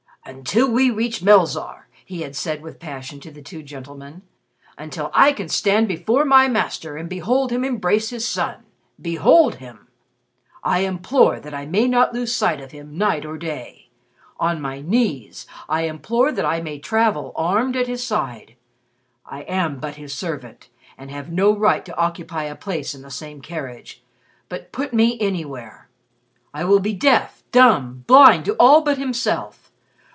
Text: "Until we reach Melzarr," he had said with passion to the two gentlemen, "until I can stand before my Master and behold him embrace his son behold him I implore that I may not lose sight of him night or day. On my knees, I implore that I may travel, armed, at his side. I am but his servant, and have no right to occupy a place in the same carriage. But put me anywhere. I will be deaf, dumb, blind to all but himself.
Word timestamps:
"Until 0.23 0.71
we 0.71 0.91
reach 0.91 1.23
Melzarr," 1.23 1.87
he 2.05 2.21
had 2.21 2.35
said 2.35 2.61
with 2.61 2.79
passion 2.79 3.19
to 3.21 3.31
the 3.31 3.41
two 3.41 3.63
gentlemen, 3.63 4.21
"until 4.77 5.09
I 5.15 5.33
can 5.33 5.49
stand 5.49 5.87
before 5.87 6.25
my 6.25 6.47
Master 6.47 6.95
and 6.95 7.09
behold 7.09 7.49
him 7.51 7.65
embrace 7.65 8.11
his 8.11 8.25
son 8.25 8.63
behold 9.01 9.55
him 9.55 9.87
I 10.63 10.81
implore 10.81 11.39
that 11.39 11.55
I 11.55 11.65
may 11.65 11.87
not 11.87 12.13
lose 12.13 12.33
sight 12.35 12.61
of 12.61 12.71
him 12.71 12.95
night 12.99 13.25
or 13.25 13.35
day. 13.39 13.89
On 14.39 14.61
my 14.61 14.79
knees, 14.81 15.47
I 15.67 15.81
implore 15.81 16.31
that 16.31 16.45
I 16.45 16.61
may 16.61 16.77
travel, 16.77 17.33
armed, 17.35 17.75
at 17.75 17.87
his 17.87 18.03
side. 18.05 18.55
I 19.25 19.41
am 19.41 19.79
but 19.79 19.95
his 19.95 20.13
servant, 20.13 20.69
and 20.99 21.09
have 21.09 21.31
no 21.31 21.53
right 21.53 21.83
to 21.85 21.97
occupy 21.97 22.43
a 22.43 22.55
place 22.55 22.93
in 22.93 23.01
the 23.01 23.11
same 23.11 23.41
carriage. 23.41 24.03
But 24.49 24.71
put 24.71 24.93
me 24.93 25.17
anywhere. 25.19 25.89
I 26.53 26.63
will 26.63 26.79
be 26.79 26.93
deaf, 26.93 27.43
dumb, 27.51 28.03
blind 28.05 28.45
to 28.45 28.53
all 28.59 28.81
but 28.81 28.99
himself. 28.99 29.57